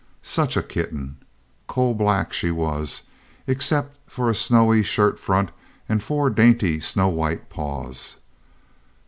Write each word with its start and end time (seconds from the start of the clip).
Such 0.23 0.57
a 0.57 0.63
kitten! 0.63 1.17
Coal 1.67 1.93
black 1.93 2.33
she 2.33 2.49
was, 2.49 3.03
except 3.45 3.99
for 4.07 4.31
a 4.31 4.33
snowy 4.33 4.81
shirt 4.81 5.19
front 5.19 5.51
and 5.87 6.01
four 6.01 6.31
dainty, 6.31 6.79
snow 6.79 7.09
white 7.09 7.49
paws. 7.51 8.15